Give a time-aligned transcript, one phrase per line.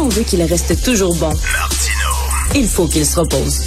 [0.00, 1.32] on veut qu'il reste toujours bon,
[2.54, 3.60] il faut qu'il se repose.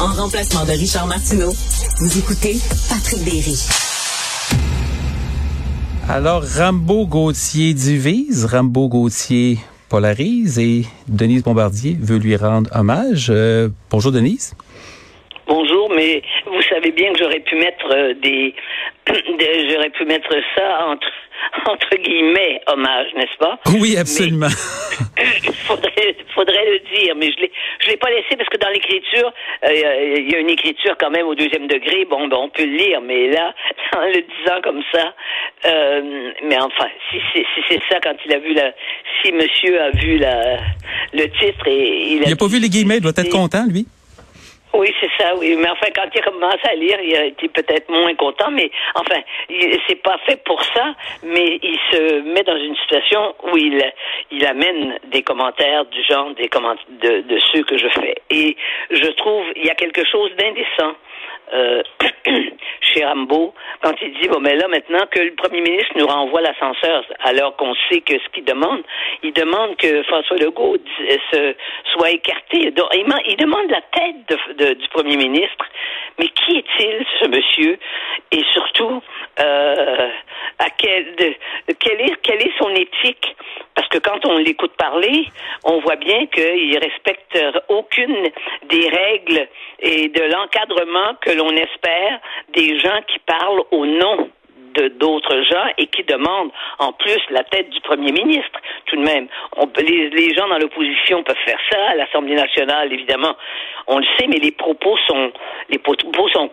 [0.00, 1.52] En remplacement de Richard Martineau,
[2.00, 2.56] vous écoutez
[2.88, 3.60] Patrick Berry.
[6.08, 9.58] Alors, Rambo Gauthier divise, Rambo Gauthier
[9.90, 13.28] polarise et Denise Bombardier veut lui rendre hommage.
[13.28, 14.54] Euh, bonjour Denise.
[15.46, 18.54] Bonjour, mais vous savez bien que j'aurais pu mettre euh, des,
[19.70, 21.06] j'aurais pu mettre ça entre
[21.66, 23.58] entre guillemets hommage, n'est-ce pas?
[23.78, 24.48] Oui, absolument.
[25.44, 28.68] Il faudrait, faudrait le dire, mais je l'ai, je l'ai pas laissé parce que dans
[28.68, 29.32] l'écriture,
[29.64, 32.04] euh, il y a une écriture quand même au deuxième degré.
[32.08, 33.54] Bon, ben, on peut le lire, mais là,
[33.96, 35.14] en le disant comme ça,
[35.66, 38.72] euh, mais enfin, si c'est, si c'est ça quand il a vu la,
[39.22, 40.58] si Monsieur a vu la,
[41.12, 43.64] le titre et il a, il a pas vu les guillemets, il doit être content,
[43.68, 43.86] lui.
[44.72, 45.56] Oui, c'est ça, oui.
[45.56, 49.20] Mais enfin, quand il commence à lire, il été peut-être moins content, mais enfin,
[49.88, 53.82] c'est pas fait pour ça, mais il se met dans une situation où il,
[54.30, 58.14] il amène des commentaires du genre des commentaires de, de ceux que je fais.
[58.30, 58.56] Et
[58.90, 60.94] je trouve, il y a quelque chose d'indécent
[61.52, 61.82] euh,
[62.80, 66.40] chez Rambo quand il dit bon mais là maintenant que le premier ministre nous renvoie
[66.40, 68.82] l'ascenseur alors qu'on sait que ce qu'il demande
[69.22, 70.76] il demande que François Legault
[71.32, 71.54] se,
[71.92, 72.72] soit écarté.
[72.72, 75.66] Il, demande la tête du premier ministre
[76.18, 77.78] mais qui est-il ce monsieur?
[78.32, 79.02] Et surtout
[79.40, 80.08] euh,
[80.58, 81.34] à quel de,
[81.78, 83.36] quelle est quelle est son éthique?
[83.74, 85.26] Parce que quand on l'écoute parler
[85.64, 87.38] on voit bien qu'il respecte
[87.68, 88.28] aucune
[88.68, 89.48] des règles
[89.80, 92.20] et de l'encadrement que l'on espère
[92.54, 94.30] des gens qui parlent au nom
[94.74, 98.58] de d'autres gens et qui demandent en plus la tête du premier ministre.
[98.86, 99.26] Tout de même,
[99.56, 101.78] on, les, les gens dans l'opposition peuvent faire ça.
[101.90, 103.34] À l'Assemblée nationale, évidemment,
[103.86, 105.32] on le sait, mais les propos sont
[105.68, 106.50] les propos sont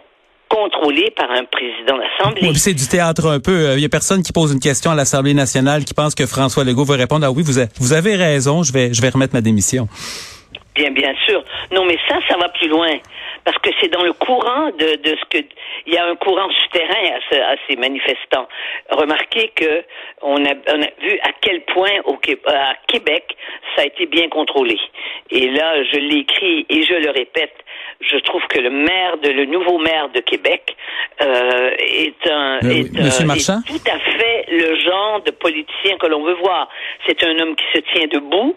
[0.50, 2.54] contrôlés par un président d'Assemblée.
[2.56, 3.74] c'est du théâtre un peu.
[3.76, 6.64] Il y a personne qui pose une question à l'Assemblée nationale qui pense que François
[6.64, 9.34] Legault va répondre ah oui vous avez, vous avez raison, je vais je vais remettre
[9.34, 9.88] ma démission.
[10.76, 11.44] Bien bien sûr.
[11.72, 12.98] Non mais ça ça va plus loin
[13.44, 15.46] parce que c'est dans le courant de, de, ce que
[15.88, 18.48] il y a un courant souterrain à, ce, à ces manifestants.
[18.90, 19.84] Remarquez que
[20.22, 23.36] on a, on a vu à quel point au, à Québec
[23.76, 24.78] ça a été bien contrôlé.
[25.32, 27.54] Et là, je l'écris et je le répète,
[28.02, 30.76] je trouve que le maire de le nouveau maire de Québec
[31.22, 33.62] euh, est un euh, est, Marchand?
[33.66, 36.70] tout à fait le genre de politicien que l'on veut voir.
[37.08, 38.56] C'est un homme qui se tient debout,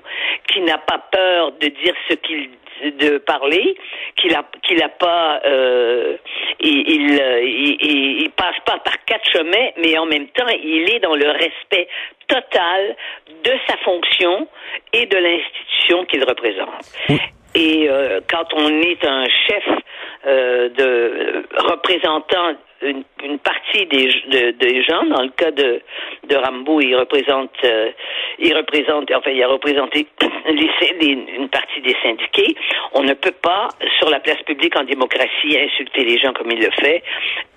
[0.49, 2.51] qui n'a pas peur de dire ce qu'il
[2.99, 3.77] de parler,
[4.17, 6.17] qu'il a qu'il a pas euh,
[6.61, 11.15] il, il, il, passe pas par quatre chemins, mais en même temps il est dans
[11.15, 11.89] le respect
[12.29, 12.97] total
[13.45, 14.49] de sa fonction
[14.93, 16.69] et de l'institution qu'il représente.
[17.55, 19.65] Et euh, quand on est un chef
[20.27, 25.05] euh, de représentant une, une partie des, des gens.
[25.05, 25.81] Dans le cas de,
[26.29, 27.91] de Rambo, il représente, euh,
[28.39, 30.07] il représente, enfin, il a représenté
[31.01, 32.55] une partie des syndiqués.
[32.95, 33.69] On ne peut pas,
[33.99, 37.03] sur la place publique en démocratie, insulter les gens comme il le fait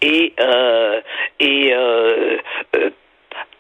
[0.02, 1.02] et euh,
[1.40, 2.38] et euh,
[2.76, 2.90] euh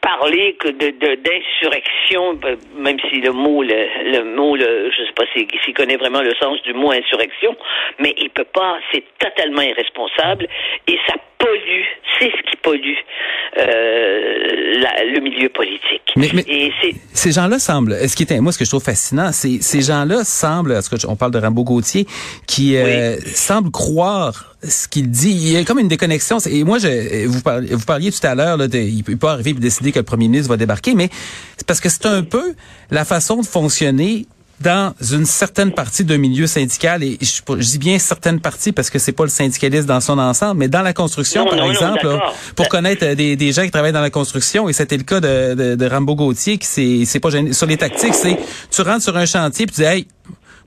[0.03, 5.13] parler que de d'insurrection, ben, même si le mot, le, le mot, le, je sais
[5.15, 7.55] pas s'il connaît vraiment le sens du mot insurrection,
[7.99, 10.47] mais il peut pas, c'est totalement irresponsable
[10.87, 11.83] et ça pollue,
[12.19, 12.97] c'est ce qui pollue
[13.57, 16.13] euh, la, le milieu politique.
[16.15, 16.71] Mais, et
[17.13, 20.23] ces gens-là semblent, ce qui est, moi, ce que je trouve fascinant, c'est ces gens-là
[20.23, 22.05] semblent, ce que on parle de Rambo Gauthier,
[22.47, 25.31] qui euh, semblent croire ce qu'il dit.
[25.31, 26.37] Il y a comme une déconnexion.
[26.39, 29.53] Et moi, je, vous, parliez, vous parliez tout à l'heure, il peut pas arriver et
[29.53, 31.09] décider que le premier ministre va débarquer, mais
[31.57, 32.53] c'est parce que c'est un peu
[32.91, 34.27] la façon de fonctionner
[34.61, 38.97] dans une certaine partie d'un milieu syndical, et je, dis bien certaines parties parce que
[38.97, 42.07] c'est pas le syndicalisme dans son ensemble, mais dans la construction, par exemple,
[42.55, 45.19] pour connaître euh, des, des, gens qui travaillent dans la construction, et c'était le cas
[45.19, 48.37] de, de, de Rambo Gauthier, qui c'est, pas sur les tactiques, c'est
[48.71, 50.07] tu rentres sur un chantier puis tu dis hey,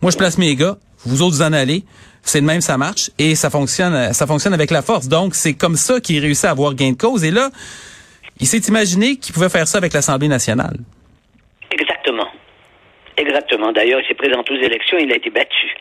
[0.03, 1.85] moi je place mes gars, vous autres vous en allez.
[2.27, 5.09] C'est le même, ça marche et ça fonctionne, ça fonctionne avec la force.
[5.09, 7.25] Donc c'est comme ça qu'il réussit à avoir gain de cause.
[7.25, 7.51] Et là,
[8.41, 10.77] il s'est imaginé qu'il pouvait faire ça avec l'Assemblée nationale.
[13.17, 13.73] Exactement.
[13.73, 15.75] D'ailleurs, il s'est présenté aux élections, il a été battu.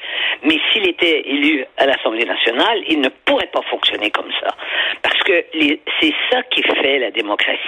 [0.43, 4.55] Mais s'il était élu à l'Assemblée nationale, il ne pourrait pas fonctionner comme ça.
[5.01, 5.43] Parce que
[5.99, 7.59] c'est ça qui fait la démocratie.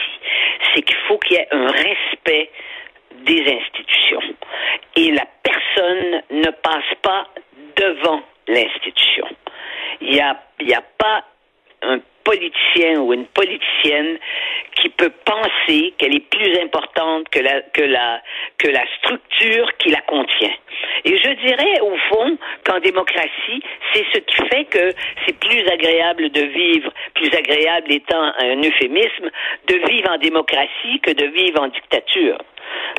[0.73, 2.49] C'est qu'il faut qu'il y ait un respect
[3.25, 4.35] des institutions.
[4.95, 7.27] Et la personne ne passe pas
[7.75, 9.27] devant l'institution.
[10.01, 11.23] Il n'y a, il a pas
[11.81, 14.17] un politicien ou une politicienne
[14.75, 18.21] qui peut penser qu'elle est plus importante que la que la
[18.57, 20.53] que la structure qui la contient.
[21.05, 23.61] Et je dirais, au fond, qu'en démocratie,
[23.93, 24.93] c'est ce qui fait que
[25.25, 29.29] c'est plus agréable de vivre, plus agréable étant un euphémisme,
[29.67, 32.37] de vivre en démocratie que de vivre en dictature.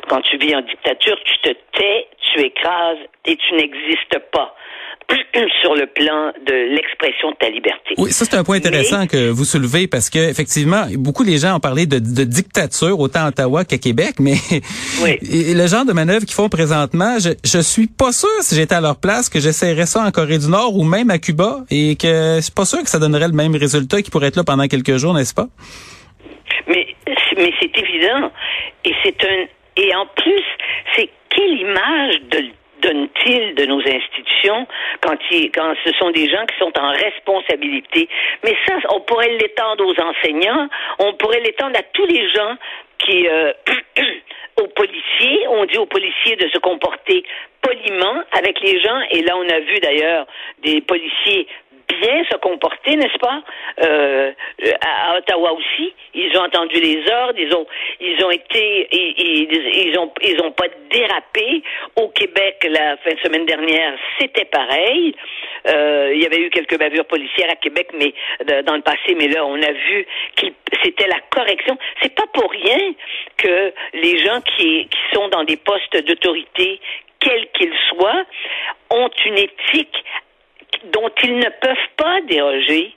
[0.07, 4.55] Quand tu vis en dictature, tu te tais, tu écrases et tu n'existes pas
[5.61, 7.95] sur le plan de l'expression de ta liberté.
[7.97, 11.55] Oui, ça c'est un point intéressant que vous soulevez parce que effectivement, beaucoup les gens
[11.55, 14.35] ont parlé de, dictature autant à Ottawa qu'à Québec, mais
[15.01, 18.81] le genre de manœuvre qu'ils font présentement, je, je suis pas sûr si j'étais à
[18.81, 22.35] leur place que j'essaierais ça en Corée du Nord ou même à Cuba et que
[22.37, 24.67] je suis pas sûr que ça donnerait le même résultat qui pourrait être là pendant
[24.67, 25.47] quelques jours, n'est-ce pas?
[26.67, 26.87] Mais
[27.37, 28.31] mais c'est évident
[28.85, 29.45] et c'est un
[29.79, 30.43] et en plus,
[30.95, 32.58] c'est quelle image de
[33.25, 34.67] de nos institutions
[35.01, 38.07] quand, il, quand ce sont des gens qui sont en responsabilité?
[38.43, 40.67] Mais ça, on pourrait l'étendre aux enseignants,
[40.99, 42.55] on pourrait l'étendre à tous les gens
[42.99, 43.53] qui, euh,
[44.61, 47.23] aux policiers, on dit aux policiers de se comporter
[47.61, 50.25] poliment avec les gens, et là on a vu d'ailleurs
[50.63, 51.47] des policiers
[51.89, 53.41] bien se comporter, n'est-ce pas?
[53.83, 54.31] Euh,
[54.81, 57.65] à, Ottawa aussi, ils ont entendu les ordres, ils ont,
[57.99, 61.63] ils ont été, ils, ont, ils ont pas dérapé.
[61.95, 65.15] Au Québec, la fin de semaine dernière, c'était pareil.
[65.67, 68.13] Euh, il y avait eu quelques bavures policières à Québec, mais
[68.63, 70.47] dans le passé, mais là, on a vu que
[70.83, 71.77] c'était la correction.
[72.01, 72.93] C'est pas pour rien
[73.37, 76.79] que les gens qui, qui sont dans des postes d'autorité,
[77.19, 78.23] quels qu'ils soient,
[78.91, 80.03] ont une éthique
[80.85, 82.93] dont ils ne peuvent pas déroger.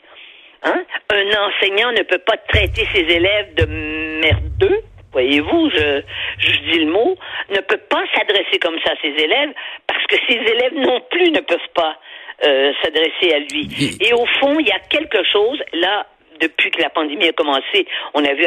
[0.63, 0.83] Hein?
[1.11, 4.83] Un enseignant ne peut pas traiter ses élèves de merdeux,
[5.13, 6.03] voyez-vous, je,
[6.39, 7.17] je dis le mot,
[7.51, 9.53] ne peut pas s'adresser comme ça à ses élèves
[9.87, 11.99] parce que ses élèves non plus ne peuvent pas
[12.45, 13.69] euh, s'adresser à lui.
[14.01, 16.07] Et au fond, il y a quelque chose, là,
[16.41, 18.45] depuis que la pandémie a commencé, on a vu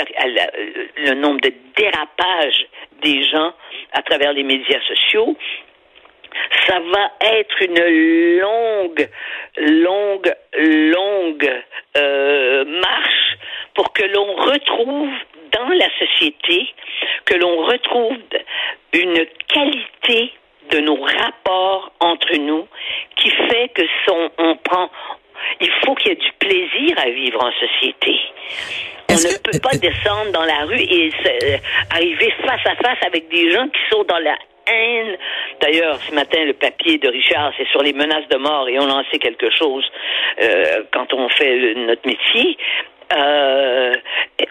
[0.97, 2.65] le nombre de dérapages
[3.01, 3.53] des gens
[3.93, 5.37] à travers les médias sociaux
[6.75, 9.09] ça va être une longue,
[9.57, 11.63] longue, longue
[11.97, 13.37] euh, marche
[13.73, 15.09] pour que l'on retrouve
[15.51, 16.67] dans la société,
[17.25, 18.17] que l'on retrouve
[18.93, 20.33] une qualité
[20.71, 22.67] de nos rapports entre nous
[23.15, 24.89] qui fait que son, on prend,
[25.61, 28.19] il faut qu'il y ait du plaisir à vivre en société.
[29.09, 31.09] On ne peut pas descendre dans la rue et
[31.91, 34.35] arriver face à face avec des gens qui sont dans la
[34.67, 35.17] haine.
[35.65, 38.87] D'ailleurs, ce matin, le papier de Richard, c'est sur les menaces de mort et on
[38.87, 39.83] en sait quelque chose
[40.39, 42.55] euh, quand on fait notre métier.
[43.11, 43.93] Euh,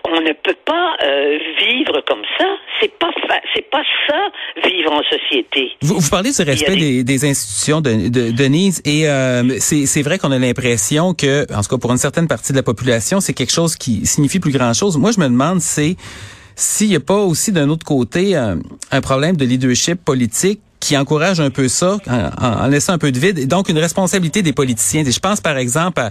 [0.05, 2.47] on ne peut pas euh, vivre comme ça.
[2.81, 3.11] C'est pas
[3.55, 5.71] c'est pas ça vivre en société.
[5.83, 10.19] Vous, vous parlez du respect des, des, institutions de, de Denise et euh, c'est vrai
[10.19, 13.35] qu'on a l'impression que, en tout cas pour une certaine partie de la population, c'est
[13.35, 14.99] quelque chose qui signifie plus grand chose.
[14.99, 15.97] Moi, je me demande c'est
[16.57, 18.59] s'il n'y a pas aussi d'un autre côté un,
[18.91, 21.97] un problème de leadership politique qui encourage un peu ça,
[22.39, 25.03] en, laissant un peu de vide, donc une responsabilité des politiciens.
[25.03, 26.03] Et je pense par exemple,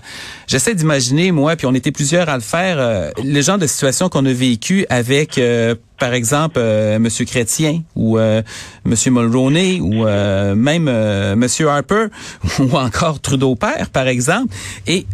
[0.48, 4.10] j'essaie d'imaginer moi, puis on était plusieurs à le faire, euh, les genres de situations
[4.10, 8.42] qu'on a vécues avec euh, par exemple euh, Monsieur Chrétien ou euh,
[8.84, 10.06] Monsieur Mulroney ou
[10.56, 10.86] même
[11.36, 12.08] Monsieur Harper
[12.60, 14.56] ou encore Trudeau père par exemple.
[14.88, 15.06] Et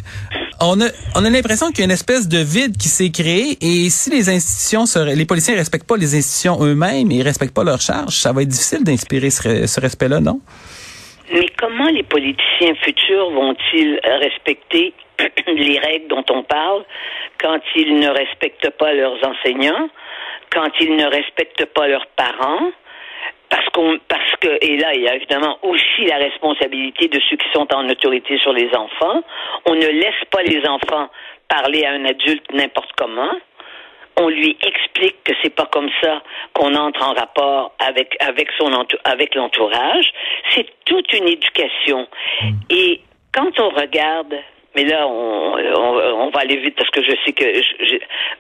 [0.62, 3.58] on a, on a l'impression qu'il y a une espèce de vide qui s'est créé
[3.62, 7.64] et si les institutions, les policiers ne respectent pas les institutions eux-mêmes ne respectent pas
[7.64, 10.40] leurs charges, ça va être difficile d'inspirer ce, respect-là, non?
[11.32, 14.94] Mais comment les politiciens futurs vont-ils respecter
[15.48, 16.84] les règles dont on parle
[17.42, 19.90] quand ils ne respectent pas leurs enseignants,
[20.52, 22.72] quand ils ne respectent pas leurs parents,
[23.50, 27.38] parce qu'on parce que et là il y a évidemment aussi la responsabilité de ceux
[27.38, 29.24] qui sont en autorité sur les enfants.
[29.66, 31.10] On ne laisse pas les enfants
[31.48, 33.32] parler à un adulte n'importe comment.
[34.18, 36.22] On lui explique que c'est pas comme ça
[36.54, 38.72] qu'on entre en rapport avec avec son
[39.04, 40.12] avec l'entourage.
[40.54, 42.08] C'est toute une éducation.
[42.42, 42.50] Mm.
[42.70, 43.02] Et
[43.34, 44.36] quand on regarde
[44.76, 47.44] mais là, on, on, va aller vite parce que je sais que.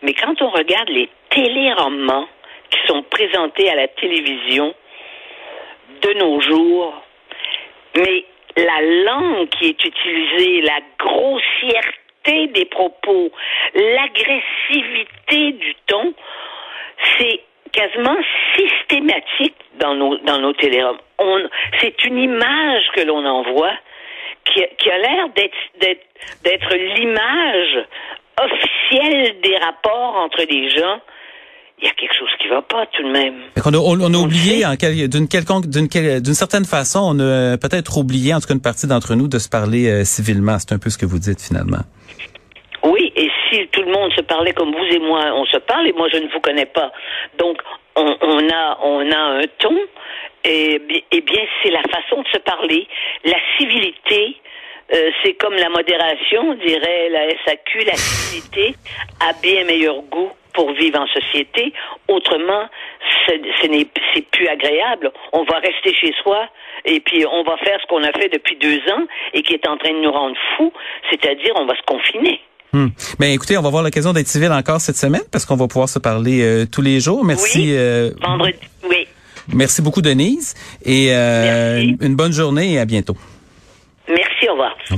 [0.03, 2.27] mais quand on regarde les téléromans
[2.69, 4.75] qui sont présentés à la télévision,
[6.01, 7.01] de nos jours,
[7.95, 8.25] mais
[8.57, 13.31] la langue qui est utilisée, la grossièreté des propos,
[13.73, 16.13] l'agressivité du ton,
[17.17, 17.41] c'est
[17.71, 18.17] quasiment
[18.55, 20.53] systématique dans nos dans nos
[21.79, 23.73] c'est une image que l'on envoie
[24.45, 25.29] qui, qui a l'air
[26.43, 27.85] d'être l'image
[28.41, 30.99] officielle des rapports entre les gens
[31.81, 33.35] il y a quelque chose qui va pas tout de même.
[33.65, 34.65] On a, on, a oublié
[35.07, 39.15] d'une quelconque d'une certaine façon, on a peut-être oublié en tout cas une partie d'entre
[39.15, 40.57] nous de se parler euh, civilement.
[40.59, 41.83] C'est un peu ce que vous dites finalement.
[42.83, 45.87] Oui, et si tout le monde se parlait comme vous et moi, on se parle
[45.87, 46.91] et moi je ne vous connais pas.
[47.37, 47.57] Donc
[47.95, 49.75] on, a, on a un ton,
[50.45, 52.87] et, bien, c'est la façon de se parler,
[53.25, 54.37] la civilité.
[54.93, 58.75] Euh, c'est comme la modération, dirait la SAQ, la civilité
[59.19, 61.73] a bien meilleur goût pour vivre en société.
[62.07, 62.65] Autrement,
[63.27, 65.11] ce n'est c'est plus agréable.
[65.33, 66.47] On va rester chez soi
[66.85, 69.67] et puis on va faire ce qu'on a fait depuis deux ans et qui est
[69.67, 70.73] en train de nous rendre fous,
[71.09, 72.41] c'est-à-dire on va se confiner.
[72.71, 72.87] Hmm.
[73.17, 75.89] ben, écoutez, on va avoir l'occasion d'être civil encore cette semaine parce qu'on va pouvoir
[75.89, 77.25] se parler euh, tous les jours.
[77.25, 77.59] Merci.
[77.59, 79.07] Oui, euh, vendredi, oui.
[79.53, 80.53] Merci beaucoup, Denise.
[80.85, 83.15] Et euh, une bonne journée et à bientôt.
[84.09, 84.75] Merci, au revoir.